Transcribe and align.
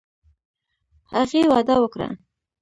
هغې 1.13 1.41
وعده 1.51 1.75
وکړه. 1.81 2.09